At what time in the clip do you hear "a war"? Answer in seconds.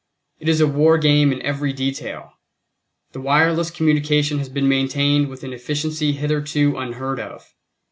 0.59-0.97